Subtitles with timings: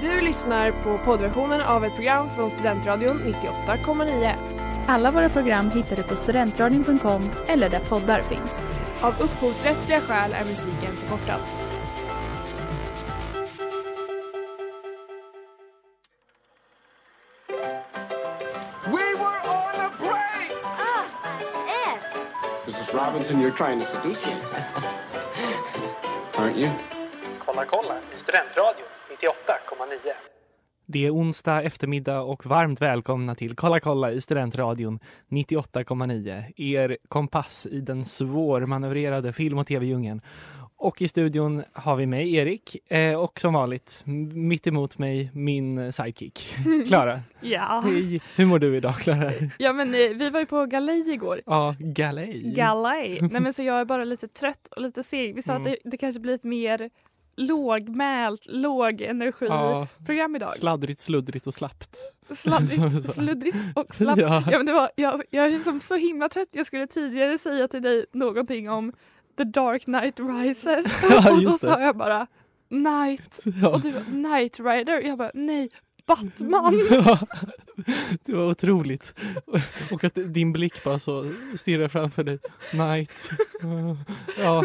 [0.00, 4.34] Du lyssnar på poddversionen av ett program från Studentradion 98,9.
[4.88, 8.66] Alla våra program hittar du på studentradion.com eller där poddar finns.
[9.00, 11.40] Av upphovsrättsliga skäl är musiken förkortad.
[18.84, 20.52] We were on a break!
[22.66, 22.94] Mrs.
[22.94, 24.32] Robinson, you're trying to seduce me.
[26.34, 26.70] Aren't you?
[27.38, 28.87] Kolla kolla i Studentradion
[29.20, 30.10] 98,9.
[30.86, 36.52] Det är onsdag eftermiddag och varmt välkomna till Kolla kolla i Studentradion 98,9.
[36.56, 40.20] Er kompass i den svårmanövrerade film och tv-djungeln.
[40.80, 44.02] Och i studion har vi mig, Erik, eh, och som vanligt
[44.34, 46.56] mitt emot mig min sidekick,
[46.88, 47.20] Klara.
[47.40, 47.82] Ja.
[47.84, 48.20] Hej!
[48.36, 49.32] Hur mår du idag, Klara?
[49.58, 51.40] Ja men vi var ju på galej igår.
[51.46, 52.52] Ja, galej.
[52.56, 53.18] Galej.
[53.30, 55.34] Nej men så jag är bara lite trött och lite seg.
[55.34, 55.62] Vi sa Mm.
[55.62, 56.90] att det, det kanske blir ett mer
[57.38, 60.52] lågmält, låg energi Ja, program idag.
[60.52, 61.96] sladdrigt, sluddrigt och slappt.
[62.36, 64.20] Sladdrigt, sluddrigt och slappt.
[64.20, 64.42] Ja.
[64.50, 64.56] Ja.
[64.58, 66.48] men det var, jag, jag är liksom så himla trött.
[66.50, 68.92] Jag skulle tidigare säga till dig någonting om
[69.36, 71.02] The Dark Knight Rises.
[71.10, 72.26] Ja, och då sa jag bara
[72.70, 73.40] Night.
[73.62, 73.68] Ja.
[73.68, 75.00] Och du bara, Night Rider.
[75.00, 75.70] Jag bara nej,
[76.08, 76.74] Batman.
[76.90, 77.18] Ja,
[78.24, 79.14] det var otroligt.
[79.92, 82.38] Och att din blick bara så stirrar framför dig.
[82.74, 83.30] Night.
[84.38, 84.64] Ja,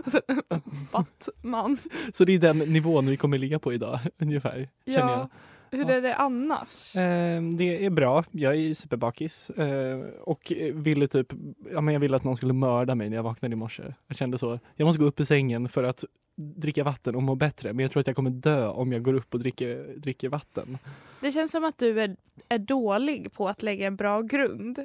[0.92, 1.78] Batman.
[2.14, 4.70] så det är den nivån vi kommer ligga på idag ungefär.
[4.86, 5.30] Känner jag.
[5.74, 5.80] Ja.
[5.80, 6.96] Hur är det annars?
[6.96, 8.24] Eh, det är bra.
[8.32, 11.34] Jag är superbakis eh, och ville typ,
[11.72, 13.84] ja men jag ville att någon skulle mörda mig när jag vaknade i morse.
[14.08, 16.04] Jag kände så, jag måste gå upp i sängen för att
[16.36, 17.74] dricka vatten och må bättre.
[17.74, 20.78] Men jag tror att jag kommer dö om jag går upp och dricker, dricker vatten.
[21.22, 22.16] Det känns som att du är,
[22.50, 24.80] är dålig på att lägga en bra grund.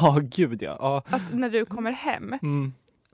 [0.00, 0.76] Ja, gud ja.
[0.80, 1.02] ja.
[1.16, 2.72] Att när du kommer hem, Mm.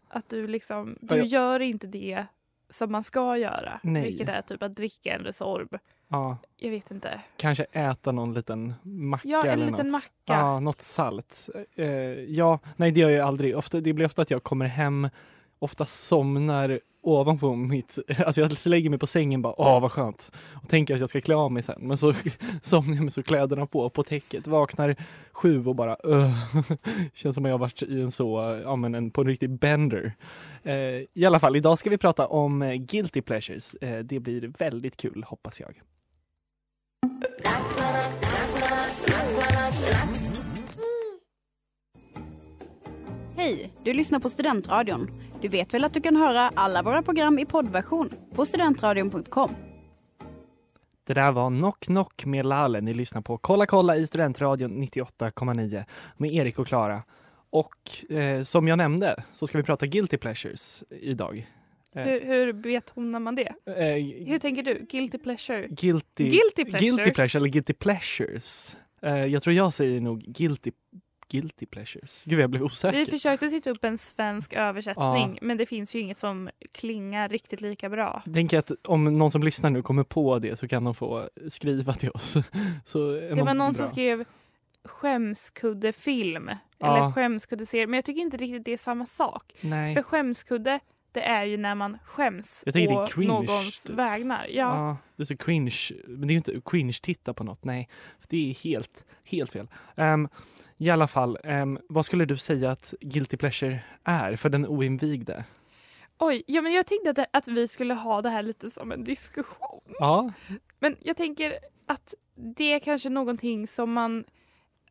[0.08, 2.26] att du liksom, Ja, du jag- gör inte det
[2.70, 3.80] som man ska göra.
[3.82, 4.02] Nej.
[4.02, 5.78] Vilket är typ att dricka en Resorb.
[6.08, 6.36] Ja.
[6.56, 7.20] Jag vet inte.
[7.36, 9.92] Kanske äta någon liten macka Ja, en eller liten något.
[9.92, 10.10] macka.
[10.26, 11.48] Ja, något salt.
[11.76, 11.86] Eh,
[12.28, 13.56] ja, nej det gör jag aldrig.
[13.56, 15.08] Ofta, det blir ofta att jag kommer hem,
[15.58, 17.98] ofta somnar ovanpå mitt...
[18.26, 20.32] Alltså jag lägger mig på sängen bara, åh vad skönt.
[20.62, 21.78] Och tänker att jag ska klä av mig sen.
[21.80, 22.12] Men så
[22.62, 24.46] somnar jag med så kläderna på, på täcket.
[24.46, 24.96] Vaknar
[25.32, 26.30] sju och bara, uh,
[27.14, 29.50] Känns som att jag har varit i en så, ja men en, på en riktig
[29.50, 30.14] bender.
[30.62, 30.74] Eh,
[31.14, 33.74] I alla fall, idag ska vi prata om eh, guilty pleasures.
[33.74, 35.80] Eh, det blir väldigt kul, hoppas jag.
[43.36, 43.72] Hej!
[43.84, 45.23] Du lyssnar på Studentradion.
[45.44, 49.50] Du vet väl att du kan höra alla våra program i poddversion på studentradion.com.
[51.06, 52.80] Det där var Knock Knock med Lale.
[52.80, 55.84] Ni lyssnar på Kolla kolla i Studentradion 98,9
[56.16, 57.02] med Erik och Klara.
[57.50, 61.46] Och eh, som jag nämnde så ska vi prata Guilty Pleasures idag.
[61.94, 63.52] Eh, Hur, hur betonar man det?
[63.66, 64.86] eh, Hur tänker du?
[64.90, 65.66] Guilty pleasure?
[65.70, 66.80] guilty, Guilty pleasures?
[66.96, 68.76] guilty pleasure eller Guilty Pleasures.
[69.02, 70.70] Eh, jag tror jag säger nog Guilty,
[71.28, 72.22] guilty Pleasures.
[72.24, 72.98] Gud jag blev osäker.
[72.98, 77.60] Vi försökte titta upp en svensk översättning men det finns ju inget som klingar riktigt
[77.60, 78.22] lika bra.
[78.34, 81.92] Tänk att om någon som lyssnar nu kommer på det så kan de få skriva
[81.92, 82.32] till oss.
[82.84, 83.74] Så Det var någon bra.
[83.74, 84.24] som skrev
[84.84, 86.96] skämskuddefilm Ja.
[86.96, 89.52] eller skämskuddeserie men jag tycker inte riktigt det är samma sak.
[89.60, 89.94] Nej.
[89.94, 90.80] För skämskudde
[91.14, 93.96] det är ju när man skäms Jag tycker det är på cringe, någons typ.
[93.96, 94.46] vägnar.
[94.50, 94.52] Ja.
[94.52, 95.74] Ja, det är så cringe.
[96.06, 97.64] Men det är ju inte cringe titta på något.
[97.64, 97.88] Nej,
[98.28, 99.68] det är helt, helt fel.
[99.96, 100.28] Ehm,
[100.76, 105.44] I alla fall, ehm, vad skulle du säga att guilty pleasure är för den oinvigde?
[106.18, 109.04] Oj, ja, men jag tänkte att, att vi skulle ha det här lite som en
[109.04, 109.80] diskussion.
[109.98, 110.32] Ja,
[110.78, 112.14] Men jag tänker att
[112.56, 114.24] det är kanske någonting som man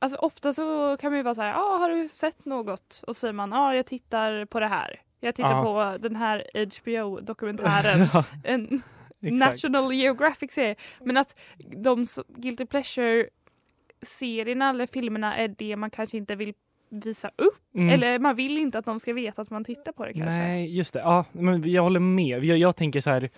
[0.04, 3.04] Alltså ofta så kan man ju vara så här, ah, har du sett något?
[3.08, 5.02] Och så säger man, ja ah, jag tittar på det här.
[5.24, 5.92] Jag tittar Ja.
[5.94, 8.08] på den här HBO-dokumentären.
[8.14, 8.82] Ja, en.
[9.20, 10.76] National Geographic-serie.
[11.04, 11.36] Men att
[11.84, 16.54] de så- Guilty Pleasure-serierna eller filmerna är det man kanske inte vill
[16.90, 17.76] visa upp.
[17.76, 17.90] Mm.
[17.90, 20.32] Eller man vill inte att de ska veta att man tittar på det kanske.
[20.32, 21.00] Nej, just det.
[21.00, 22.46] Ja, men jag håller med.
[22.46, 23.30] Jag, jag tänker så här,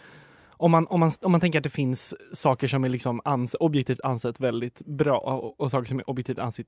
[0.50, 3.56] om man, om, man, om man tänker att det finns saker som är liksom ans,
[3.60, 6.68] objektivt ansett väldigt bra och, och saker som är objektivt ansett,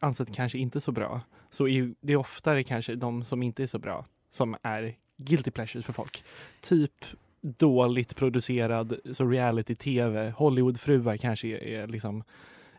[0.00, 1.20] ansett kanske inte så bra,
[1.50, 4.06] så är det oftare kanske de som inte är så bra
[4.36, 6.24] som är guilty pleasures för folk.
[6.60, 7.04] Typ
[7.40, 12.24] dåligt producerad så reality-tv, Hollywoodfruar kanske är, är liksom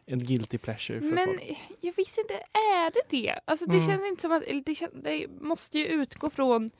[0.05, 1.57] en guilty pleasure för Men folk.
[1.81, 3.39] jag visste inte, är det det?
[3.45, 3.87] Alltså det Mm.
[3.87, 6.71] känns inte som att, det, kän, det måste ju utgå från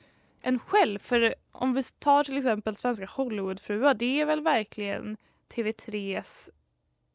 [0.42, 0.98] en själv.
[0.98, 5.16] För om vi tar till exempel svenska Hollywoodfruar, det är väl verkligen
[5.54, 6.50] TV3s,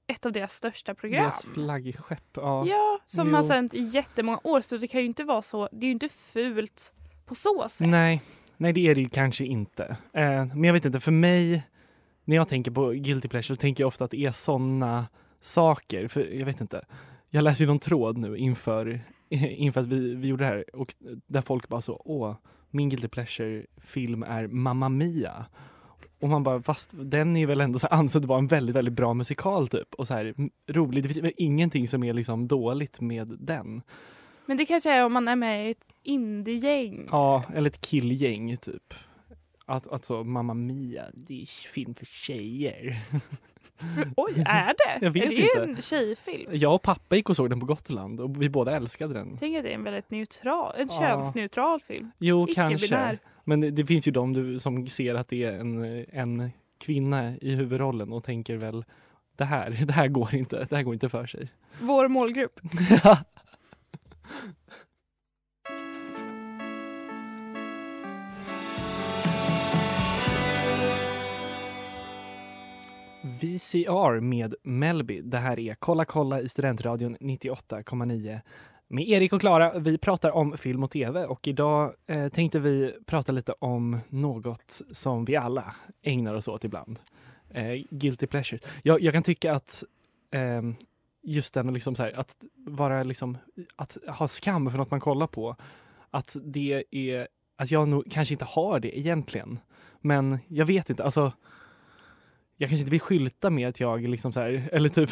[0.08, 1.22] ett av deras största program.
[1.24, 2.24] Deras flaggskepp.
[2.34, 2.66] Ja.
[2.68, 3.36] Ja, som Jo.
[3.36, 4.62] har sänt i jättemånga år.
[4.62, 6.94] Så det kan ju inte vara så, det är ju inte fult
[7.26, 7.88] på så sätt.
[7.88, 8.22] Nej,
[8.58, 9.98] nej det är det ju kanske inte.
[10.14, 11.64] Eh, men jag vet inte, för mig
[12.26, 15.06] när jag tänker på guilty pleasure så tänker jag ofta att det är såna
[15.40, 16.08] saker.
[16.08, 16.86] För jag vet inte.
[17.30, 20.96] Jag läste ju någon tråd nu inför, inför att vi, vi gjorde det här och
[21.28, 22.36] där folk bara så, åh,
[22.70, 25.46] min guilty pleasure film är Mamma Mia.
[26.20, 29.14] Och man bara, fast den är väl ändå så ansedd vara en väldigt, väldigt bra
[29.14, 29.94] musikal typ.
[29.94, 30.36] Och så här
[30.68, 31.04] rolig.
[31.04, 33.82] Det finns ingenting som är liksom dåligt med den.
[34.46, 37.08] Men det kanske är om man är med i ett indiegäng.
[37.12, 38.94] Ja, eller ett killgäng typ.
[39.66, 43.00] Att, alltså Mamma Mia, det är film för tjejer.
[44.18, 45.06] Oj, är det?
[45.06, 45.64] Jag vet är det inte.
[45.64, 46.50] en tjejfilm?
[46.54, 49.38] Jag och pappa gick och såg den på Gotland och vi båda älskade den.
[49.40, 51.00] Tänk att det är en väldigt neutral, en Ja.
[51.00, 52.12] könsneutral film.
[52.20, 53.18] Jo, kanske.
[53.44, 57.38] Men det, det finns ju de du, som ser att det är en, en kvinna
[57.38, 58.86] i huvudrollen och tänker väl
[59.36, 61.52] det här, det här går inte, det här går inte för sig.
[61.80, 62.60] Vår målgrupp.
[73.24, 75.22] VCR med Melby.
[75.22, 78.40] Det här är Kolla kolla i Studentradion 98,9
[78.88, 79.80] med Erik och Klara.
[79.80, 84.82] Vi pratar om film och tv och idag eh, tänkte vi prata lite om något
[84.92, 87.00] som vi alla ägnar oss åt ibland.
[87.50, 88.60] Eh, guilty pleasure.
[88.84, 89.84] Jag, jag kan tycka att
[90.32, 90.62] eh,
[91.24, 92.36] just den liksom så här, att
[92.66, 93.38] vara liksom,
[93.76, 95.56] att ha skam för något man kollar på.
[96.12, 99.60] Att det är, att jag nog kanske inte har det egentligen.
[100.02, 101.32] Men jag vet inte, alltså
[102.58, 105.10] jag kanske inte vill skylta med att jag liksom så här, eller typ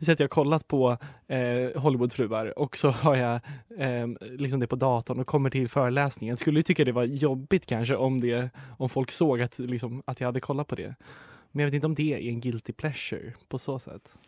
[0.00, 0.96] så att jag har kollat på
[1.26, 3.40] eh, Hollywoodfruar och så har jag
[3.78, 6.36] eh, liksom det på datorn och kommer till föreläsningen.
[6.36, 10.20] Skulle ju tycka det var jobbigt kanske om, det, om folk såg att, liksom, att
[10.20, 10.94] jag hade kollat på det.
[11.52, 14.18] Men jag vet inte om det är en guilty pleasure på så sätt.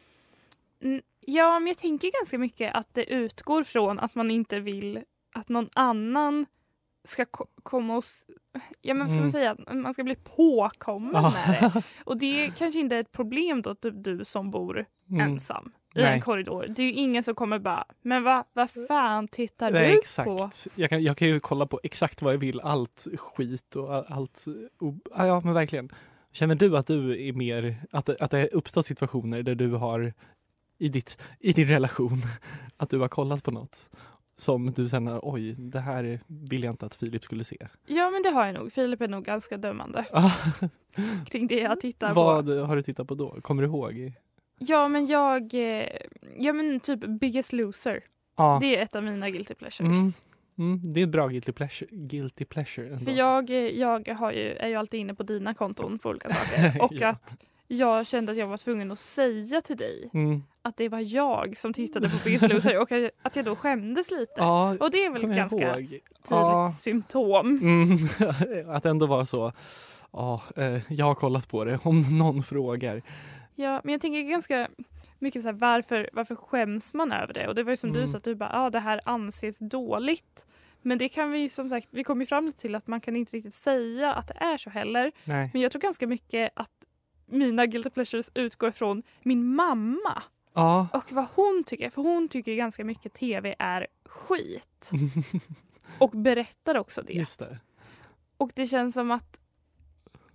[0.83, 5.03] Mm, Ja, men jag tänker ganska mycket att det utgår från att man inte vill
[5.35, 6.47] att någon annan
[7.05, 8.05] ska ko- komma och...
[8.83, 9.21] Ja, men Mm.
[9.21, 9.57] man säga?
[9.73, 11.33] Man ska bli påkommen med
[11.75, 11.83] det.
[12.05, 15.21] Och det kanske inte är ett problem då, typ du som bor Mm.
[15.21, 16.13] ensam i Nej.
[16.15, 16.67] en korridor.
[16.69, 20.27] Det är ju ingen som kommer bara, men vad vad fan tittar Nej, du exakt.
[20.27, 20.51] på?
[20.75, 24.45] Jag kan, jag kan ju kolla på exakt vad jag vill, allt skit och allt.
[24.81, 25.93] Och, ja, men verkligen.
[26.33, 30.13] Känner du att du är mer, att, att det uppstår situationer där du har
[30.79, 32.23] i, ditt, i din relation,
[32.77, 33.91] att du har kollat på något
[34.39, 37.57] som du sen, oj, det här vill jag inte att Filip skulle se.
[37.87, 38.73] Ja, men det har jag nog.
[38.73, 40.05] Filip är nog ganska dömande
[41.27, 42.21] kring det jag tittar på.
[42.25, 43.41] Vad har du tittat på då?
[43.43, 44.13] Kommer du ihåg?
[44.59, 45.55] Ja, men jag...
[45.55, 45.89] eh,
[46.39, 48.01] Ja, men typ Biggest Loser.
[48.37, 49.81] Ja, Det är ett av mina guilty pleasures.
[49.91, 50.13] Mm.
[50.59, 51.89] mm, det är ett bra guilty pleasure.
[51.93, 53.05] Guilty pleasure ändå.
[53.05, 56.29] För jag, eh, jag har ju, är ju alltid inne på dina konton på olika
[56.35, 56.83] saker.
[56.85, 57.09] Och Ja.
[57.09, 57.37] att
[57.69, 60.43] jag kände att jag var tvungen att säga till dig Mm.
[60.63, 62.93] att det var jag som tittade på Biggest Loser och
[63.23, 64.33] att- jag då skämdes lite.
[64.37, 65.77] Ja, Och det är väl jag ganska ihåg.
[65.77, 66.73] tydligt Ja.
[66.79, 67.47] symptom.
[67.63, 67.99] Mm,
[68.75, 69.53] att ändå vara så.
[70.13, 73.03] Ja, eh, jag har kollat på det om någon frågar.
[73.55, 74.69] Ja, men jag tänker ganska
[75.19, 77.49] mycket så här, varför, varför skäms man över det?
[77.49, 78.03] Och det var ju som Mm.
[78.03, 80.47] du sa, att du bara, ja det här anses dåligt.
[80.83, 83.17] Men det kan vi ju som sagt, vi kommer ju fram till att man kan
[83.17, 85.13] inte riktigt säga att det är så heller.
[85.25, 85.51] Nej.
[85.53, 86.71] Men jag tror ganska mycket att
[87.27, 90.23] mina guilty pleasures utgår från min mamma
[90.55, 90.89] Ja.
[90.93, 91.91] och vad hon tycker.
[91.91, 94.91] För hon tycker ganska mycket tv är skit.
[95.99, 97.39] Och berättar också det.
[97.39, 97.59] Det.
[98.37, 99.41] Och det känns som att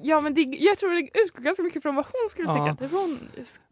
[0.03, 2.53] Ja men det, jag tror det utgår ganska mycket från vad hon skulle Ja.
[2.75, 2.85] tycka.
[2.85, 3.19] Att hon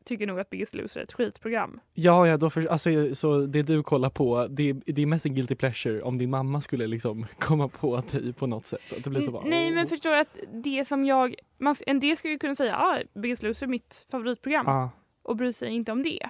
[0.05, 1.79] tycker nog att Biggest Loser är ett skitprogram.
[1.93, 5.35] Ja, ja då för, alltså, så det du kollar på, det, det är mest en
[5.35, 8.93] guilty pleasure om din mamma skulle liksom komma på dig på något sätt.
[8.97, 12.17] Att det blir så bara, Nej men förstår att det som jag, man, en del
[12.17, 12.83] skulle kunna säga att
[13.15, 14.89] ah, Biggest Loser är mitt favoritprogram Ja.
[15.23, 16.29] och bry sig inte om det.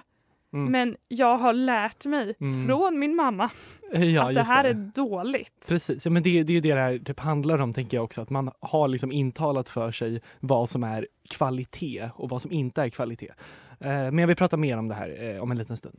[0.52, 0.72] Mm.
[0.72, 2.66] Men jag har lärt mig Mm.
[2.66, 3.50] från min mamma
[3.92, 5.66] ja, att det här är dåligt.
[5.68, 8.04] Precis, ja, men det, det är ju det det här typ handlar om tänker jag
[8.04, 8.20] också.
[8.22, 12.82] Att man har liksom intalat för sig vad som är kvalitet och vad som inte
[12.82, 13.32] är kvalitet.
[13.80, 15.98] Eh, men jag vill prata mer om det här eh, om en liten stund.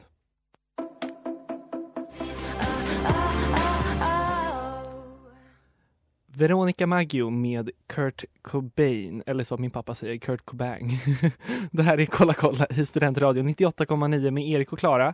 [6.34, 10.90] Veronica Maggio med Kurt Cobain, eller som min pappa säger, Kurt Cobain.
[11.72, 15.08] det här är Kolla kolla i Studentradion 98,9 med Erik och Klara.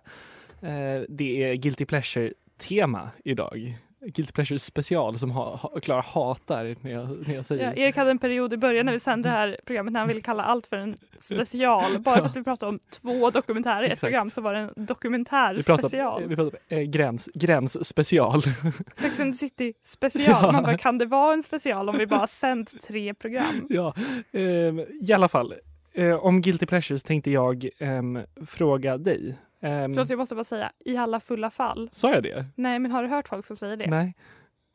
[0.62, 3.78] Eh, det är Guilty Pleasure-tema idag.
[4.14, 7.66] Guilty Pleasure special som ha, ha, Klara hatar när jag, när jag säger.
[7.66, 10.08] Ja, Erik hade en period i början när vi sände det här programmet när han
[10.08, 12.00] ville kalla allt för en special.
[12.00, 14.02] Bara för att vi pratade om två dokumentärer i ett Exakt.
[14.02, 16.24] program så var det en dokumentär vi pratar, special.
[16.28, 18.42] vi pratar eh, gräns, gräns special.
[18.98, 20.24] Sex and the City special.
[20.28, 20.52] Ja.
[20.52, 23.66] Man bara, kan det vara en special om vi bara sänt tre program?
[23.70, 23.94] ja,
[24.32, 25.54] ehm, i alla fall.
[25.94, 29.36] Eh, om Guilty Pleasures tänkte jag ehm, fråga dig.
[29.68, 31.90] Um, Förlåt, jag måste bara säga, i alla fulla fall.
[31.92, 32.46] Sa jag det?
[32.56, 33.88] Nej, men har du hört folk som säger det?
[33.88, 34.16] Nej.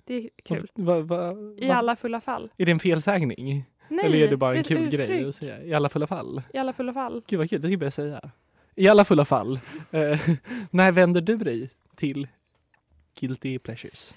[0.04, 0.68] Det är kul.
[0.74, 1.74] Va, va, I va?
[1.74, 2.50] alla fulla fall.
[2.56, 3.64] Är det en felsägning?
[3.88, 5.08] Nej, Eller är det bara en kul uttryck.
[5.08, 5.62] grej att säga?
[5.62, 6.42] I alla fulla fall.
[6.54, 7.22] I alla fulla fall.
[7.26, 8.30] Gud vad kul, det ska jag börja säga.
[8.74, 9.60] I alla fulla fall.
[9.90, 10.20] Eh,
[10.70, 12.28] när vänder du dig till
[13.20, 14.16] guilty pleasures?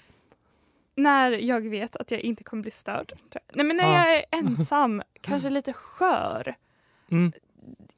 [0.94, 3.12] När jag vet att jag inte kommer bli störd.
[3.54, 4.06] Nej men när Ja.
[4.08, 6.54] jag är ensam, kanske lite skör.
[7.10, 7.32] Mm,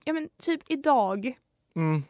[0.05, 1.39] Ja men typ idag,
[1.77, 2.03] mm,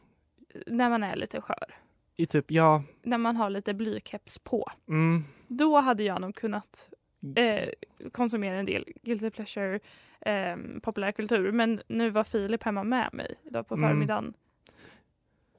[0.67, 1.75] när man är lite skör.
[2.17, 4.71] I typ, ja, När man har lite blykeps på.
[4.89, 6.91] mm, Då hade jag nog kunnat
[7.37, 7.69] eh,
[8.13, 9.81] konsumera en del guilty pleasure
[10.21, 11.53] eh, populärkultur.
[11.53, 13.91] Men nu var Filip hemma med mig idag på Mm.
[13.91, 14.35] förmiddagen.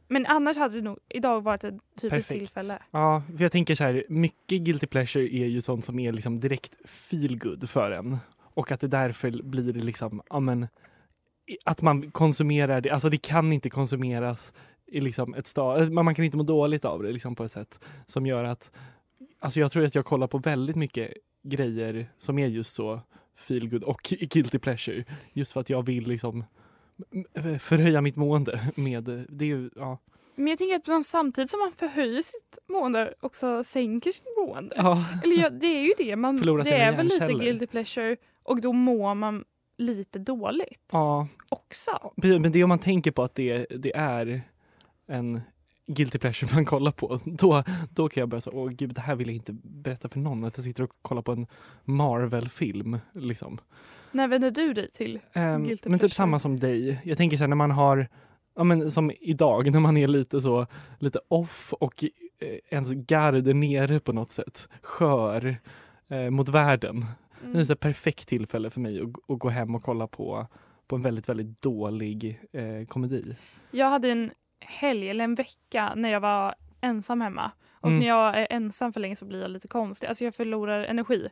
[0.08, 2.28] Men annars hade det nog idag varit ett typiskt Perfekt.
[2.30, 2.80] tillfälle.
[2.92, 6.40] Ja, för jag tänker så här, mycket guilty pleasure är ju sånt som är liksom
[6.40, 8.18] direkt feel good för en.
[8.40, 10.68] Och att det därför blir liksom, ja men,
[11.66, 14.54] att man konsumerar det, alltså det kan inte konsumeras
[14.92, 17.52] i liksom ett stad, man man kan inte må dåligt av det liksom på ett
[17.52, 18.72] sätt som gör att,
[19.40, 23.02] alltså jag tror att jag kollar på väldigt mycket grejer som är just så
[23.38, 24.02] feel good och
[24.34, 25.04] guilty pleasure.
[25.34, 26.44] Just för att jag vill liksom
[27.36, 29.98] m- förhöja mitt mående med, det är ju, ja.
[30.36, 34.76] Men jag tänker att man samtidigt som man förhöjer sitt mående också sänker sitt mående.
[34.78, 35.06] ja.
[35.24, 36.16] Eller ja, det är ju det.
[36.16, 39.44] Man, Förlorar det är väl lite guilty pleasure och då mår man
[39.78, 41.28] lite dåligt ja.
[41.50, 42.12] också.
[42.16, 44.42] Men det är om man tänker på att det, det är
[45.10, 45.42] en
[45.88, 47.20] guilty pleasure man kollar på.
[47.26, 50.20] Då, då kan jag börja säga, åh gud, det här vill jag inte berätta för
[50.20, 50.44] någon.
[50.44, 51.48] Att jag sitter och kollar på en
[51.84, 53.00] Marvel-film.
[53.14, 53.60] Liksom.
[54.12, 55.20] När vänder du dig till?
[55.34, 57.02] Ehm, Guilty men typ samma som dig.
[57.04, 58.08] Jag tänker så här när man har,
[58.56, 60.68] ja men som idag, när man är lite så,
[61.00, 62.04] lite off och
[62.40, 64.70] eh, ens gard är nere på något sätt.
[64.82, 65.58] Skör
[66.08, 67.06] eh, mot världen.
[67.44, 67.54] Mm.
[67.54, 70.48] Det är ett perfekt tillfälle för mig att, att gå hem och kolla på,
[70.88, 73.36] på en väldigt, väldigt dålig eh, komedi.
[73.72, 77.52] Jag hade en helg eller en vecka när jag var ensam hemma.
[77.82, 78.00] Och Mm.
[78.00, 80.08] när jag är ensam för länge så blir jag lite konstig.
[80.08, 81.30] Alltså jag förlorar energi.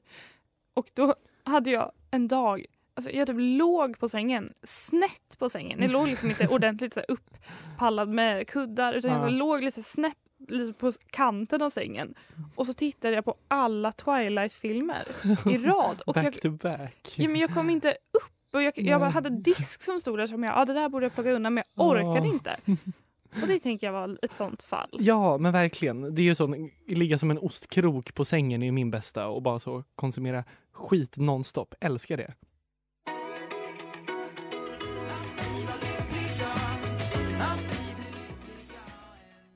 [0.73, 5.81] Och då hade jag en dag, alltså jag typ låg på sängen, snett på sängen.
[5.81, 9.21] Jag låg liksom inte ordentligt så här upppallad med kuddar utan Ja.
[9.21, 10.17] jag låg lite snett
[10.47, 12.13] lite på kanten av sängen.
[12.55, 15.03] Och så tittade jag på alla Twilight-filmer
[15.45, 16.01] i rad.
[16.05, 17.13] Och back jag, to back.
[17.17, 18.33] ja, men jag kom inte upp.
[18.53, 21.13] Och jag, jag hade disk som stod där som jag, ja det där borde jag
[21.13, 22.33] plocka undan men jag orkade Ja.
[22.33, 22.55] inte.
[23.41, 24.89] Och det tänker jag var ett sånt fall.
[24.91, 26.15] Ja, men verkligen.
[26.15, 29.59] Det är ju så, ligga som en ostkrok på sängen är min bästa och bara
[29.59, 31.75] så konsumera skit nonstop.
[31.79, 32.33] Älskar det.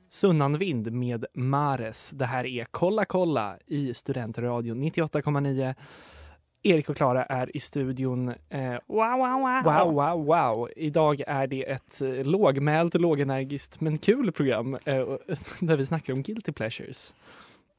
[0.09, 2.09] Sunnanvind med Mares.
[2.09, 5.75] Det här är Kolla kolla i Studentradion 98,9.
[6.63, 8.29] Erik och Klara är i studion.
[8.49, 9.63] Eh, Wow, wow, wow.
[9.63, 10.69] Wow, wow, wow.
[10.75, 14.95] Idag är det ett eh, lågmält, lågenergiskt men kul program eh,
[15.59, 17.13] där vi snackar om guilty pleasures.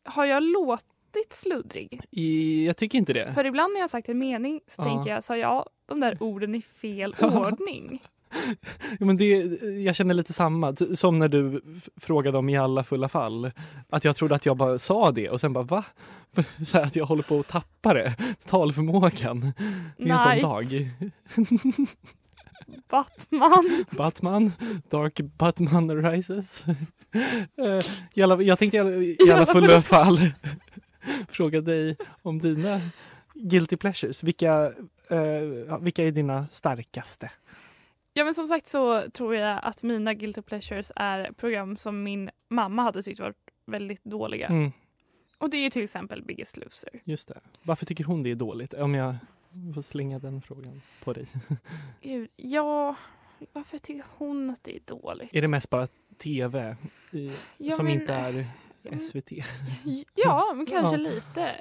[0.04, 2.00] Har jag låtit sluddrig?
[2.10, 3.32] I, jag tycker inte det.
[3.34, 4.84] För ibland när jag sagt en mening så Ja.
[4.84, 8.02] tänker jag, sa jag de där orden i fel ordning?
[8.98, 9.26] Ja, Men det,
[9.84, 11.62] jag känner lite samma, som när du
[11.96, 13.50] frågade om i alla fulla fall.
[13.88, 15.84] Att jag trodde att jag bara sa det och sen bara va?
[16.66, 18.14] Så att jag håller på att tappa det,
[18.46, 19.52] talförmågan.
[19.96, 20.64] Det är en sån dag.
[22.90, 23.84] Batman.
[23.96, 24.52] Batman,
[24.90, 26.64] Dark Batman Rises.
[27.58, 27.84] Eh,
[28.14, 30.18] I alla, jag tänkte i alla, fulla fall
[31.28, 32.80] fråga dig om dina
[33.34, 34.22] guilty pleasures.
[34.22, 34.72] Vilka,
[35.08, 37.30] eh, vilka är dina starkaste?
[38.14, 42.30] Ja men som sagt så tror jag att mina guilty pleasures är program som min
[42.48, 43.34] mamma hade tyckt var
[43.66, 44.46] väldigt dåliga.
[44.46, 44.72] Mm,
[45.38, 47.00] Och det är ju till exempel Biggest Loser.
[47.04, 47.40] just det.
[47.62, 48.74] Varför tycker hon det är dåligt?
[48.74, 49.16] Om jag
[49.74, 51.26] får slänga den frågan på dig.
[52.02, 52.94] Gud, ja,
[53.52, 55.34] varför tycker hon att det är dåligt?
[55.34, 55.86] Är det mest bara
[56.18, 56.76] tv
[57.10, 58.46] i, Ja, som men- inte är
[58.82, 59.30] ja, SVT?
[60.14, 61.08] Ja, men kanske Ja.
[61.10, 61.54] lite.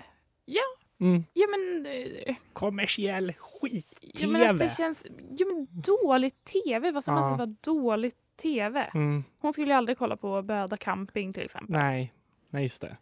[1.02, 1.24] Mm.
[1.34, 4.54] Ja men, eh, Kommersiell ja, men att skit-tv.
[4.54, 5.06] det känns,
[5.38, 7.22] ja men dålig tv, vad som Ja.
[7.22, 8.84] anses vara dålig tv?
[8.94, 11.72] Mm, Hon skulle ju aldrig kolla på Böda camping till exempel.
[11.80, 12.14] nej,
[12.50, 12.98] nej just det.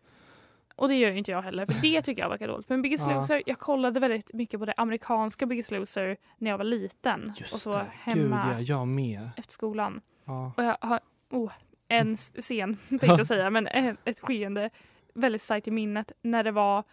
[0.75, 2.69] Och det gör ju inte jag heller, för det tycker jag verkar dåligt.
[2.69, 3.15] Men Biggest Ja.
[3.15, 7.23] Loser, jag kollade väldigt mycket på det amerikanska Biggest Loser när jag var liten.
[7.39, 7.85] Just och så det.
[7.93, 9.29] hemma Gud ja, jag med.
[9.37, 10.01] efter skolan.
[10.25, 10.53] Ja.
[10.57, 11.51] Och jag har oh,
[11.87, 14.69] en scen, tänkte jag säga, men en- ett skeende
[15.13, 16.83] väldigt starkt i minnet när det var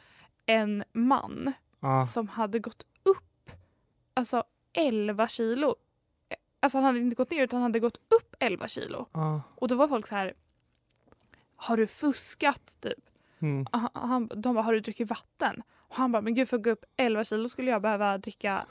[0.46, 2.06] en man Ja.
[2.06, 3.50] som hade gått upp
[4.14, 5.74] alltså 11 kilo.
[6.60, 9.06] Alltså han hade inte gått ner utan han hade gått upp 11 kilo.
[9.12, 9.42] Ja.
[9.54, 10.34] Och då var folk så här
[11.56, 12.76] Har du fuskat?
[12.80, 12.98] Typ.
[13.38, 13.66] Mm.
[13.94, 15.62] Han, de bara, har du druckit vatten?
[15.72, 18.66] Och han bara, men gud för att gå upp 11 kilo skulle jag behöva dricka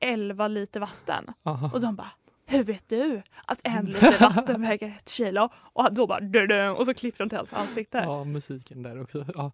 [0.00, 1.32] 11 liter vatten.
[1.42, 1.70] Aha.
[1.74, 2.10] Och de bara,
[2.46, 5.48] hur vet du att en liter vatten väger ett kilo?
[5.72, 7.98] Och då bara dö och så klippte de till hans ansikte.
[7.98, 9.24] Ja, musiken där också.
[9.34, 9.52] Ja.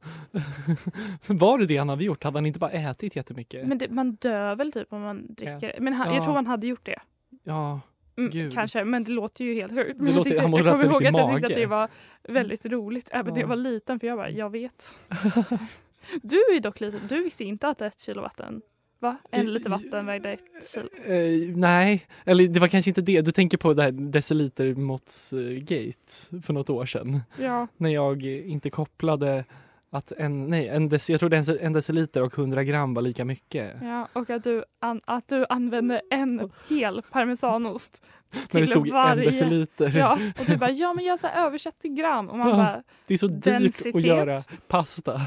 [1.26, 2.25] Var det det han hade gjort?
[2.25, 3.66] Hade han inte bara ätit jättemycket?
[3.68, 5.76] Men det, man dör väl typ om man dricker?
[5.80, 6.14] Men han, Ja.
[6.14, 6.99] jag tror han hade gjort det.
[7.44, 7.80] Ja,
[8.16, 9.99] Mm, kanske, men det låter ju helt sjukt.
[10.00, 11.54] Det jag, tyckte, jag ha kommer ihåg att jag tyckte att mage.
[11.54, 11.88] det var
[12.28, 13.49] väldigt roligt även när jag Ja.
[13.49, 14.99] var liten för jag bara, jag vet.
[16.22, 18.62] Du är dock liten, du visste inte att ett kilo vatten,
[19.02, 19.16] va?
[19.30, 20.40] En liter vatten vägde ett
[20.75, 20.88] kilo.
[21.14, 23.21] Eh, nej, eller det var kanske inte det.
[23.21, 27.21] Du tänker på det här decilitermåttsgate för något år sedan.
[27.40, 29.44] Ja, När jag inte kopplade
[29.94, 33.76] att en, nej, en dec, jag trodde en, deciliter och 100 gram var lika mycket.
[33.82, 38.88] ja, och att du, an, att du använde en hel parmesanost När det till stod
[38.90, 39.25] varje.
[39.25, 39.99] en deciliter.
[39.99, 42.56] Ja, och du bara, ja men jag har översatt till gram och man Ja.
[42.56, 45.20] bara, Det är så dyrt att göra pasta.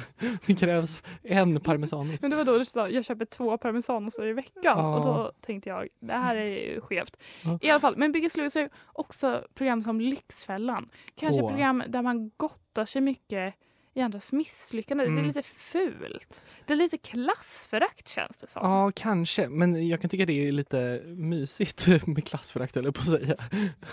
[0.46, 2.22] Det krävs en parmesanost.
[2.22, 4.96] men det var då du sa, jag köper två parmesanostar i veckan Ja.
[4.98, 7.18] och då tänkte jag, det här är ju skevt.
[7.44, 7.60] Ja.
[7.62, 10.86] I alla fall, men Biggest Loser är också program som Lyxfällan.
[11.16, 11.50] Kanske Åh.
[11.50, 13.54] program där man gottar sig mycket
[13.98, 15.06] i andras misslyckanden.
[15.06, 15.24] Det Mm.
[15.24, 16.44] är lite fult.
[16.66, 18.62] Det är lite klassförakt känns det som.
[18.72, 19.50] Ja, kanske.
[19.50, 23.36] Men jag kan tycka det är lite mysigt med klassförakt, eller på att säga.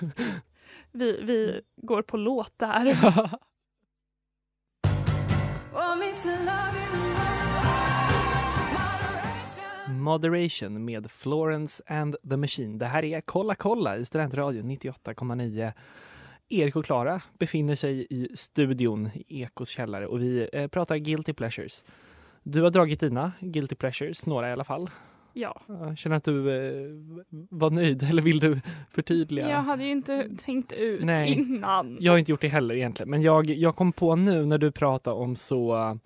[0.92, 2.96] Vi, vi går på låt där.
[9.88, 12.78] Moderation med Florence and the Machine.
[12.78, 15.72] Det här är Kolla kolla i Studentradion 98,9.
[16.60, 21.32] Erik och Klara befinner sig i studion i Ekos källare och vi eh, pratar Guilty
[21.32, 21.84] Pleasures.
[22.42, 24.90] Du har dragit dina Guilty Pleasures, några i alla fall.
[25.32, 25.60] Ja.
[25.66, 26.88] Jag känner att du eh,
[27.50, 29.50] var nöjd, eller vill du förtydliga?
[29.50, 31.32] Jag hade ju inte tänkt ut Nej.
[31.32, 31.96] innan.
[32.00, 34.72] Jag har inte gjort det heller egentligen, men jag, jag kom på nu när du
[34.72, 35.98] pratade om så...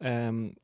[0.00, 0.54] ehm,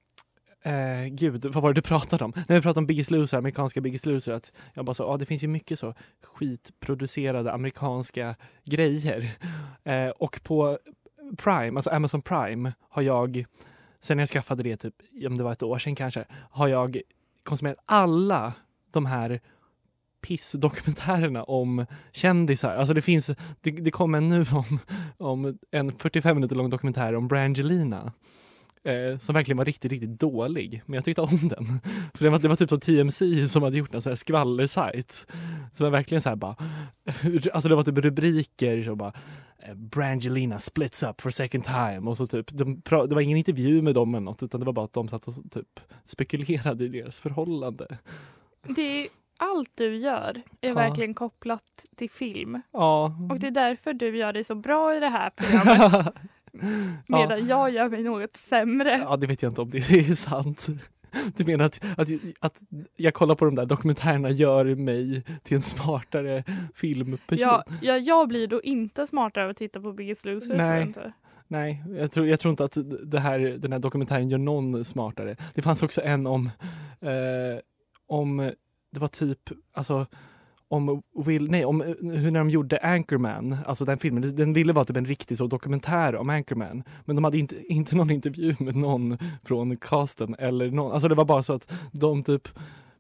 [0.65, 2.33] eh, gud, vad var det du pratade om?
[2.49, 5.27] När vi pratade om Biggest Loser, amerikanska Biggest Loser, att jag bara så, ja det
[5.27, 9.31] finns ju mycket så skitproducerade amerikanska grejer.
[9.85, 10.79] Eh, och på
[11.37, 13.45] Prime, alltså Amazon Prime, har jag,
[14.01, 14.95] sen jag skaffade det typ,
[15.27, 17.01] om det var ett år sedan kanske, har jag
[17.43, 18.53] konsumerat alla
[18.91, 19.41] de här
[20.21, 22.77] pissdokumentärerna om kändisar.
[22.77, 23.27] Alltså det finns,
[23.61, 24.79] det, det kom en nu om,
[25.19, 28.13] om en 45 minuter lång dokumentär om Brangelina.
[28.85, 30.83] Eh, som verkligen var riktigt, riktigt dålig.
[30.87, 31.67] Men jag tyckte om den.
[32.15, 35.27] För det var, det var typ som TMC som hade gjort en sån här skvallersajt.
[35.73, 36.57] Så var verkligen så här bara,
[37.53, 39.13] alltså det var typ rubriker som bara
[39.59, 43.83] eh, Brangelina splits up for second time och så typ, de, det var ingen intervju
[43.83, 46.89] med dem eller något utan det var bara att de satt och typ spekulerade i
[46.89, 47.99] deras förhållande.
[48.77, 50.75] Det är, allt du gör är Ja.
[50.75, 52.61] verkligen kopplat till film.
[52.73, 53.17] Ja.
[53.31, 56.15] Och det är därför du gör dig så bra i det här programmet.
[57.07, 59.01] Medan jag gör mig något sämre.
[59.09, 60.69] Ja, det vet jag inte om det är sant.
[61.37, 62.09] Du menar att, att,
[62.41, 62.63] att
[62.97, 67.49] jag kollar på de där dokumentärerna gör mig till en smartare filmperson?
[67.49, 70.57] Ja, ja, jag blir då inte smartare av att titta på Biggest Loser.
[70.57, 70.67] Nej.
[70.67, 71.13] jag inte.
[71.49, 75.37] Nej, jag tror, jag tror inte att det här, den här dokumentären gör någon smartare.
[75.55, 76.51] Det fanns också en om,
[77.01, 77.61] eh,
[78.07, 78.53] om
[78.93, 79.41] det var typ,
[79.73, 80.07] alltså
[80.75, 84.73] om Will, nej, om eh, hur när de gjorde Anchorman, alltså den filmen, den ville
[84.73, 86.83] vara typ en riktig så dokumentär om Anchorman.
[87.05, 91.15] Men de hade inte, inte någon intervju med någon från casten eller någon, alltså det
[91.15, 92.49] var bara så att de typ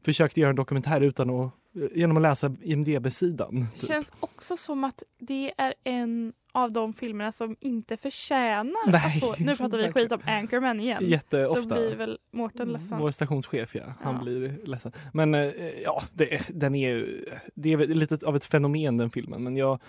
[0.04, 1.52] försökte göra en dokumentär utan att,
[1.94, 3.60] genom att läsa IMDB-sidan.
[3.60, 3.88] Det Typ.
[3.88, 9.20] känns också som att det är en av de filmerna som inte förtjänar Nej, att
[9.20, 9.44] få...
[9.44, 10.98] Nu pratar vi skit om Anchorman igen.
[11.02, 11.74] Då Jätteofta.
[11.74, 12.98] blir väl Mårten ledsen.
[12.98, 13.82] Vår stationschef, ja.
[14.00, 14.22] Han Ja.
[14.22, 14.92] blir ledsen.
[15.12, 15.50] Men eh,
[15.84, 19.44] ja, det, den är ju, det är lite av ett fenomen den filmen.
[19.44, 19.80] Men jag,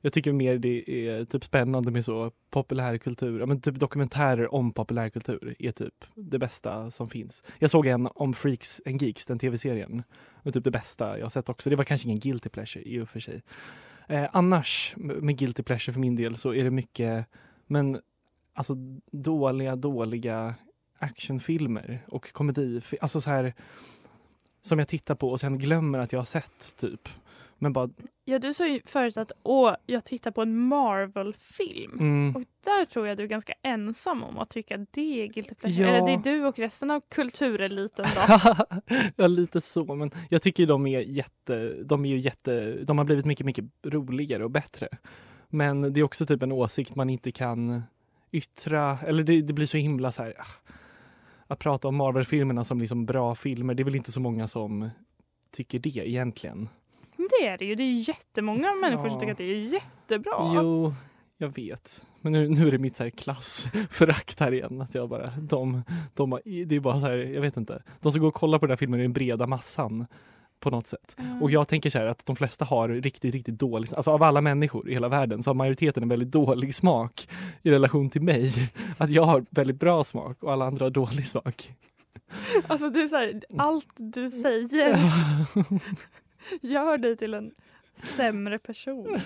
[0.00, 3.40] jag tycker mer det är typ spännande med så populärkultur.
[3.40, 7.44] Ja, men typ dokumentärer om populärkultur är typ det bästa som finns.
[7.58, 10.02] Jag såg en om Freaks and Geeks, den tv-serien.
[10.42, 11.70] Det typ det bästa jag har sett också.
[11.70, 13.42] Det var kanske ingen guilty pleasure i och för sig.
[14.08, 17.26] Eh, annars med guilty pleasure för min del så är det mycket,
[17.66, 18.00] men
[18.54, 18.74] alltså
[19.10, 20.54] dåliga, dåliga
[20.98, 22.80] actionfilmer och komedi.
[23.00, 23.54] Alltså så här
[24.62, 27.08] som jag tittar på och sen glömmer att jag har sett typ.
[27.62, 27.88] Men bara,
[28.24, 31.98] Ja, du sa ju förut att åh, jag tittar på en Marvel-film.
[31.98, 35.26] mm, Och där tror jag du är ganska ensam om att tycka att det är
[35.26, 35.82] guilty pleasure.
[35.82, 35.88] Ja.
[35.88, 38.20] Eller det är du och resten av kultureliten då.
[39.16, 39.94] ja, lite så.
[39.94, 43.64] Men jag tycker de är jätte, de är ju jätte, de har blivit mycket, mycket
[43.84, 44.88] roligare och bättre.
[45.48, 47.82] Men det är också typ en åsikt man inte kan
[48.32, 50.72] yttra, eller det, det blir så himla så här, ah,
[51.46, 54.90] att prata om Marvel-filmerna som liksom bra filmer, det är väl inte så många som
[55.50, 56.68] tycker det egentligen.
[57.20, 57.74] Men det är det ju.
[57.74, 59.20] Det är jättemånga människor som Ja.
[59.20, 60.52] tycker att det är jättebra.
[60.54, 60.94] Jo,
[61.38, 62.06] jag vet.
[62.20, 64.80] Men nu, nu är det mitt så här klassförakt här igen.
[64.80, 65.82] Att jag bara, de,
[66.14, 67.82] de det är bara så här, jag vet inte.
[68.00, 70.06] De som går och kollar på den här filmen är den breda massan.
[70.60, 71.16] på något sätt.
[71.18, 71.42] Mm.
[71.42, 74.40] Och jag tänker så här att de flesta har riktigt, riktigt dålig Alltså av alla
[74.40, 77.28] människor i hela världen så har majoriteten en väldigt dålig smak
[77.62, 78.52] i relation till mig.
[78.98, 81.72] Att jag har väldigt bra smak och alla andra har dålig smak.
[82.66, 84.96] Alltså det är så här, allt du säger
[86.60, 87.54] gör dig till en
[87.94, 89.16] sämre person.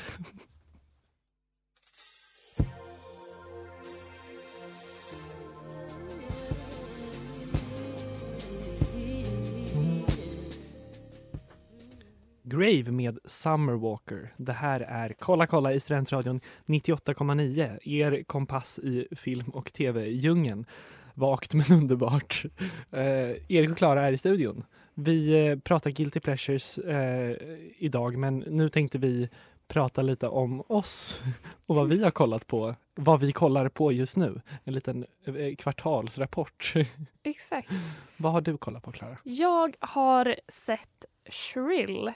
[12.47, 14.35] Grave med Summerwalker.
[14.37, 17.79] Det här är Kolla kolla i Studentradion 98,9.
[17.89, 20.67] Er kompass i film och tv-djungeln.
[21.15, 22.45] Vagt men underbart.
[22.91, 24.65] Eh, Erik och Klara är i studion.
[24.95, 27.37] Vi eh, pratar Guilty Pleasures eh,
[27.79, 29.29] idag men nu tänkte vi
[29.69, 31.23] prata lite om oss
[31.67, 32.75] och vad vi har kollat på.
[32.95, 34.41] Vad vi kollar på just nu.
[34.65, 35.07] En liten
[35.59, 36.73] kvartalsrapport.
[37.23, 37.71] Exakt.
[38.17, 39.17] vad har du kollat på Klara?
[39.23, 42.13] Jag har sett Shrill.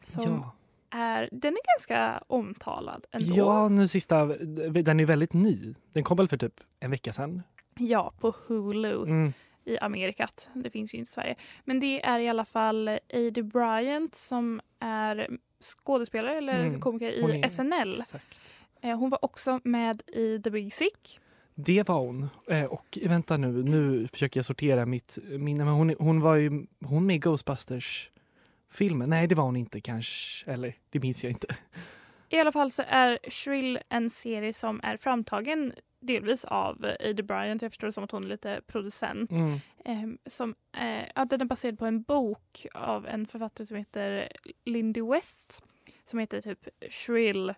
[0.00, 0.54] Som Ja.
[0.98, 3.36] är, den är ganska omtalad ändå.
[3.36, 5.74] Ja, nu sista, den är väldigt ny.
[5.92, 7.42] Den kom väl för typ en vecka sedan?
[7.78, 9.32] Ja, på Hulu Mm.
[9.64, 10.48] i Amerikat.
[10.54, 11.34] Det finns ju inte i Sverige.
[11.64, 15.28] Men det är i alla fall Aidy Bryant som är
[15.60, 16.80] skådespelare eller Mm.
[16.80, 18.00] komiker i är- SNL.
[18.00, 18.50] Exakt.
[18.82, 21.20] Eh, Hon var också med i The Big Sick.
[21.54, 22.28] Det var hon.
[22.46, 25.64] Eh, och vänta nu, nu försöker jag sortera mitt minne.
[25.64, 29.10] Men hon, hon var ju hon med i Ghostbusters-filmen.
[29.10, 30.50] Nej, det var hon inte kanske.
[30.50, 31.56] Eller, det minns jag inte.
[32.28, 37.62] I alla fall så är Shrill en serie som är framtagen delvis av Aidy Bryant.
[37.62, 39.30] Jag förstår det som att hon är lite producent.
[39.32, 39.58] Mm.
[39.84, 44.28] Ehm, som, eh, ja, den är baserad på en bok av en författare som heter
[44.64, 45.62] Lindy West.
[46.04, 47.48] Som heter typ Shrill,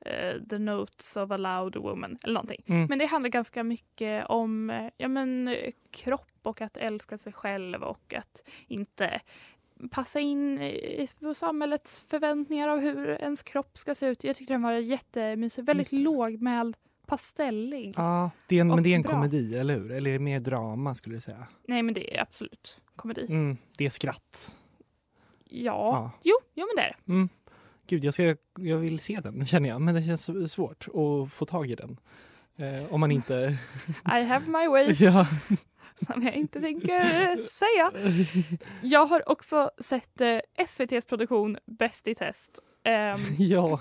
[0.00, 2.62] eh, The Notes of a Loud Woman eller någonting.
[2.66, 2.86] Mm.
[2.88, 5.56] Men det handlar ganska mycket om ja, men,
[5.90, 9.20] kropp och att älska sig själv och att inte
[9.90, 14.24] passa in i- på samhällets förväntningar av hur ens kropp ska se ut.
[14.24, 15.64] Jag tyckte den var jättemysig.
[15.64, 16.76] Väldigt lågmäld,
[17.10, 17.94] pastellig.
[17.96, 19.10] Ja, det är en, men det är en bra.
[19.12, 19.90] komedi, eller hur?
[19.92, 21.46] Eller är det mer drama skulle du säga?
[21.68, 23.26] Nej men det är absolut komedi.
[23.28, 24.56] Mm, det är skratt.
[25.44, 26.10] Ja, Ja.
[26.22, 27.12] Jo, jo men det är det.
[27.12, 27.28] Mm.
[27.86, 29.80] Gud, jag, ska, jag vill se den känner jag.
[29.80, 32.00] Men det känns svårt att få tag i den.
[32.56, 33.34] Eh, om man inte...
[34.04, 35.00] I have my ways.
[35.00, 35.26] ja.
[36.06, 37.02] Som jag inte tänker
[37.48, 37.92] säga.
[38.82, 42.58] Jag har också sett eh, SVTs produktion Bäst i test.
[42.84, 43.80] Ehm, ja.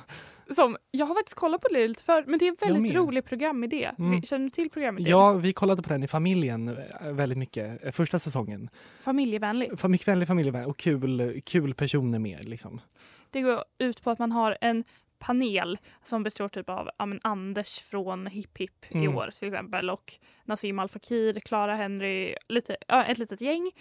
[0.55, 3.25] Som, jag har faktiskt kollat på det lite för men det är en väldigt rolig
[3.25, 3.91] programidé.
[3.99, 4.21] Mm.
[4.21, 5.11] Känner du till programidén?
[5.11, 6.67] ja, vi kollade på den i familjen
[7.01, 7.83] eh, väldigt mycket.
[7.85, 8.69] eh, Första säsongen.
[8.99, 9.73] Familjevänligt.
[9.73, 12.45] Fa- Mycket vänlig familjevän och kul, kul personer med.
[12.49, 12.81] Liksom.
[13.31, 14.83] Det går ut på att man har en
[15.19, 19.15] panel som består typ av ja, Anders från Hipp Hipp i Mm.
[19.17, 20.13] år till exempel och
[20.45, 23.71] Nassim Al Fakir, Clara Henry, lite, ja, ett litet gäng.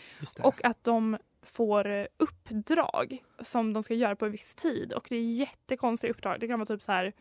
[0.42, 4.92] Och att de får eh, uppdrag som de ska göra på en viss tid.
[4.92, 6.40] Och det är jättekonstiga uppdrag.
[6.40, 7.12] Det kan vara typ så här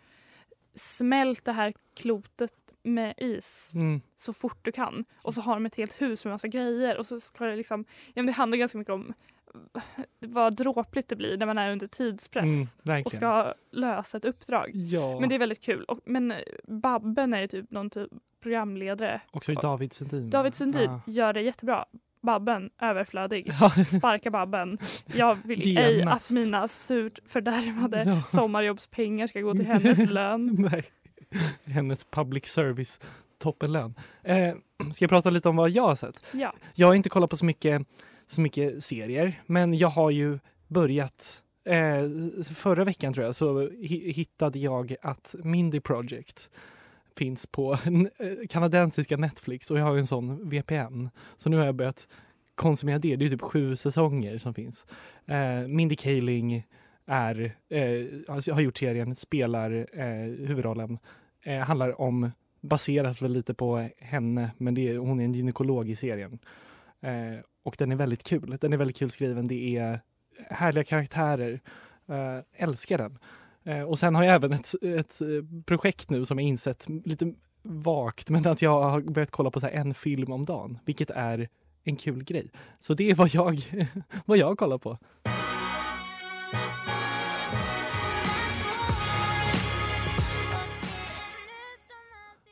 [0.76, 2.54] smält det här klotet
[2.84, 4.02] med is Mm.
[4.18, 5.06] så fort du kan.
[5.22, 6.98] Och så har de ett helt hus med massa grejer.
[6.98, 9.14] Och så ska det liksom, ja, men det handlar ganska mycket om
[10.20, 14.72] vad dråpligt det blir när man är under tidspress Mm, och ska lösa ett uppdrag.
[14.74, 15.20] Ja.
[15.20, 15.84] Men det är väldigt kul.
[15.84, 19.22] Och, men eh, Babben är typ någon typ programledare.
[19.32, 20.30] Och så är det David Sundin.
[20.30, 21.02] David Sundin Ja.
[21.08, 21.86] gör det jättebra.
[22.22, 23.52] Babben, överflödig.
[23.98, 24.78] Sparka Babben.
[25.06, 26.32] Jag vill ej Genast.
[26.32, 28.38] att mina surt fördärvade Ja.
[28.38, 30.56] sommarjobbspengar ska gå till hennes lön.
[30.72, 30.84] Nej.
[31.66, 33.00] Hennes public service
[33.38, 33.94] toppenlön.
[34.24, 34.54] Eh,
[34.94, 36.24] ska jag prata lite om vad jag har sett?
[36.32, 36.54] Ja.
[36.76, 37.82] Jag har inte kollat på så mycket,
[38.28, 42.04] så mycket serier, men jag har ju börjat eh,
[42.56, 46.50] förra veckan tror jag så hi- hittade jag att Mindy Project
[47.18, 51.10] finns på eh, kanadensiska Netflix och jag har en sån VPN.
[51.38, 52.08] Så nu har jag börjat
[52.56, 53.16] konsumera det.
[53.16, 54.86] Det är typ sju säsonger som finns.
[55.26, 56.66] Eh, Mindy Kaling
[57.06, 61.00] är, eh, alltså har gjort serien, spelar eh, huvudrollen.
[61.44, 65.90] Eh, handlar om, baserat väl lite på henne, men det är, hon är en gynekolog
[65.90, 66.40] i serien.
[67.02, 68.58] Eh, och den är väldigt kul.
[68.62, 69.48] Den är väldigt kul skriven.
[69.48, 70.00] Det är
[70.50, 71.60] härliga karaktärer.
[72.10, 73.20] Eh, älskar den.
[73.68, 75.28] Eh, och sen har jag även ett, ett eh,
[75.66, 79.66] projekt nu som jag insett lite vagt, men att jag har börjat kolla på så
[79.66, 81.50] här en film om dagen, vilket är
[81.84, 82.52] en kul grej.
[82.80, 83.62] Så det är vad jag,
[84.26, 84.98] vad jag kollar på.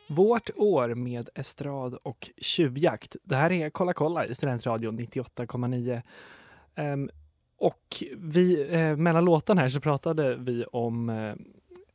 [0.08, 3.16] Vårt år med estrad och tjuvjakt.
[3.24, 6.02] Det här är Kolla kolla i Studentradion 98,9.
[6.76, 7.10] Um,
[7.58, 11.34] och vi, eh, mellan låtarna här så pratade vi om eh,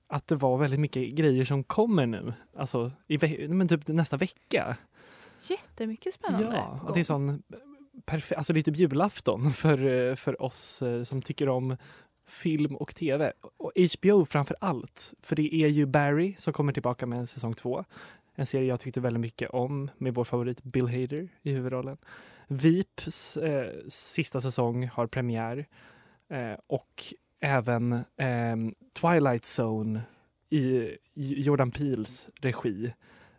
[0.06, 2.32] att det var väldigt mycket grejer som kommer nu.
[2.56, 4.76] Alltså i ve- men typ nästa vecka.
[5.50, 6.46] Jättemycket spännande.
[6.56, 7.42] Ja, att det är sån
[8.04, 11.76] perfekt, alltså lite julafton för, eh, för oss eh, som tycker om
[12.28, 13.32] film och tv.
[13.56, 17.54] Och HBO framför allt, för det är ju Barry som kommer tillbaka med en säsong
[17.54, 17.84] två.
[18.34, 21.96] En serie jag tyckte väldigt mycket om med vår favorit Bill Hader i huvudrollen.
[22.52, 25.66] Veeps eh, sista säsong har premiär
[26.28, 27.04] eh, och
[27.40, 28.56] även eh,
[29.00, 30.00] Twilight Zone
[30.50, 32.92] i, Jordan Peels regi.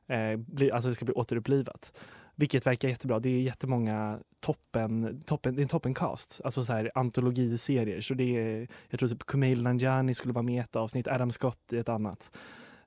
[0.08, 0.40] Eh,
[0.74, 1.94] alltså det ska bli återupplivat.
[2.36, 3.20] Vilket verkar jättebra.
[3.20, 6.42] Det är jättemånga toppen, toppen, det är en toppencast.
[6.44, 8.02] Alltså så här antologiserier.
[8.02, 11.32] Så det är, jag tror typ Kumail Nanjiani skulle vara med i ett avsnitt, Adam
[11.32, 12.38] Scott i ett annat.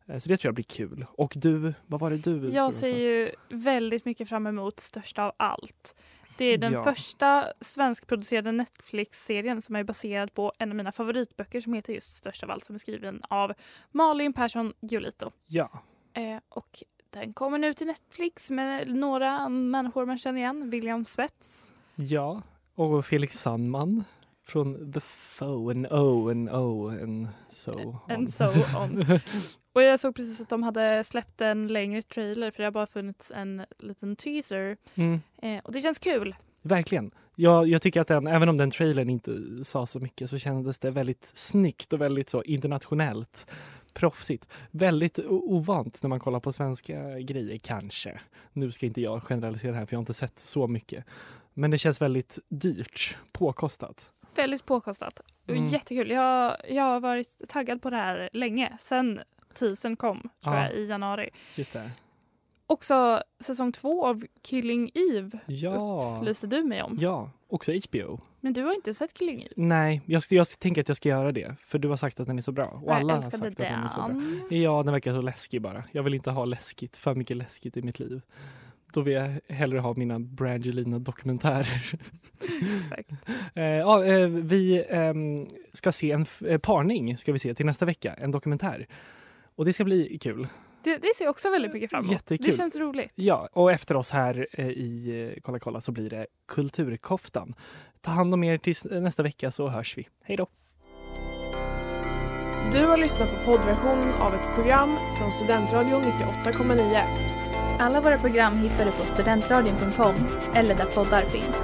[0.08, 1.06] Eh, Så det tror jag blir kul.
[1.10, 5.32] Och du, vad var det du Jag ser ju väldigt mycket fram emot Störst av
[5.36, 5.94] allt.
[6.38, 6.84] Det är den Ja.
[6.84, 12.42] första svenskproducerade Netflix-serien som är baserad på en av mina favoritböcker som heter just Störst
[12.42, 13.52] av allt som är skriven av
[13.92, 15.30] Malin Persson Giolito.
[15.46, 15.70] Ja,
[16.16, 20.70] Eh, och den kommer nu till Netflix med några människor man känner igen.
[20.70, 21.70] William Spets.
[21.94, 22.42] ja.
[22.74, 24.04] Och Felix Sandman
[24.46, 28.28] från The Foe, en O, en O, en so on.
[28.28, 28.44] so
[28.78, 29.04] on.
[29.74, 32.86] Och jag såg precis att de hade släppt en längre trailer för det har bara
[32.86, 34.76] funnits en liten teaser.
[34.94, 35.20] mm.
[35.42, 36.34] Eh, och det känns kul.
[36.62, 37.10] Verkligen.
[37.34, 40.78] Jag, jag tycker att den, även om den trailern inte sa så mycket så kändes
[40.78, 43.46] det väldigt snyggt och väldigt så internationellt.
[43.94, 44.48] Proffsigt.
[44.70, 48.20] Väldigt ovant när man kollar på svenska grejer, kanske.
[48.52, 51.04] Nu ska inte jag generalisera här för jag har inte sett så mycket.
[51.54, 54.12] Men det känns väldigt dyrt, påkostat.
[54.34, 55.20] Väldigt påkostat.
[55.46, 55.64] Mm.
[55.64, 56.10] Jättekul.
[56.10, 58.78] Jag, jag har varit taggad på det här länge.
[58.80, 59.20] Sen
[59.54, 60.62] teasern kom, tror Ja.
[60.68, 61.30] jag, i januari.
[61.56, 61.90] Just det.
[62.66, 66.96] Också säsong två av Killing Eve Ja, upplyste du mig om.
[67.00, 68.18] ja, också HBO.
[68.40, 69.52] Men du har inte sett Killing Eve?
[69.56, 71.56] Nej, jag, jag tänker att jag ska göra det.
[71.60, 72.66] För du har sagt att den är så bra.
[72.84, 74.08] Och alla jag har sagt älskade att den är så bra.
[74.08, 74.60] den.
[74.62, 75.84] Ja, den verkar så läskig bara.
[75.92, 78.20] Jag vill inte ha läskigt, för mycket läskigt i mitt liv.
[78.92, 81.94] Då vill jag hellre ha mina Brangelina-dokumentärer.
[82.84, 83.10] Exakt.
[83.56, 87.84] Eh, ja, eh, vi ehm, ska se en eh, parning ska vi se till nästa
[87.84, 88.86] vecka, en dokumentär.
[89.56, 90.48] Och det ska bli kul.
[90.82, 92.12] Det, det ser jag också väldigt mycket fram emot.
[92.12, 92.46] Jättekul.
[92.46, 93.12] Det känns roligt.
[93.14, 97.54] Ja, och efter oss här eh, i eh, Kolla kolla så blir det Kulturkoftan.
[98.00, 100.08] Ta hand om er tills eh, nästa vecka så hörs vi.
[100.24, 100.46] Hej då!
[102.72, 107.78] Du har lyssnat på poddversionen av ett program från Studentradion 98,9.
[107.78, 110.14] Alla våra program hittar du på studentradion.com
[110.54, 111.56] eller där poddar finns.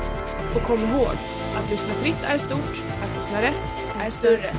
[0.55, 1.15] Och kom ihåg,
[1.57, 4.53] att lyssna fritt är stort, att lyssna rätt är större.